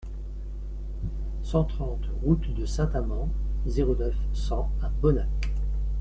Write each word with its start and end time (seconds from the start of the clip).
cent 1.43 1.63
trente 1.65 2.07
route 2.23 2.51
de 2.55 2.65
Saint-Amans, 2.65 3.29
zéro 3.67 3.93
neuf, 3.95 4.15
cent 4.33 4.71
à 4.81 4.89
Bonnac 4.89 5.29